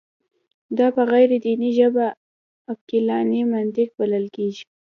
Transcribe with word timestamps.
دا 0.77 0.87
په 0.95 1.01
غیر 1.11 1.29
دیني 1.45 1.69
ژبه 1.77 2.05
عقلاني 2.71 3.41
منطق 3.53 3.89
بلل 3.99 4.25
کېږي. 4.35 4.63